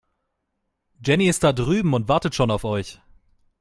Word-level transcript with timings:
Jenny 1.05 1.29
ist 1.29 1.43
da 1.43 1.53
drüben 1.53 1.93
und 1.93 2.07
wartet 2.07 2.33
schon 2.33 2.49
auf 2.49 2.63
euch. 2.65 2.99